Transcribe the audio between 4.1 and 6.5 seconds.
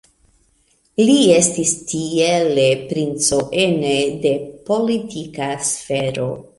de politika sfero.